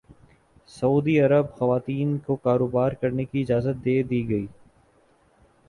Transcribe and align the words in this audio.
سعودی 0.69 1.17
Arab 1.19 1.49
خواتین 1.49 2.17
کو 2.17 2.35
کاروبار 2.37 2.91
کرنے 3.01 3.25
کی 3.25 3.41
اجازت 3.41 3.85
دے 3.85 4.01
دی 4.03 4.27
گئی 4.29 4.45